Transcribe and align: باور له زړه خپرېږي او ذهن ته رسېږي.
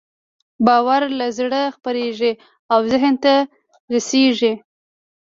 باور 0.65 1.01
له 1.19 1.27
زړه 1.37 1.61
خپرېږي 1.75 2.33
او 2.73 2.79
ذهن 2.91 3.13
ته 3.23 3.33
رسېږي. 3.93 4.53